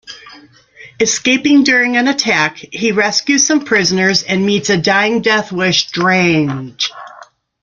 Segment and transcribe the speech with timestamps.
[0.99, 6.75] Escaping during an attack, he rescues some prisoners and meets a dying Deathwish Drang.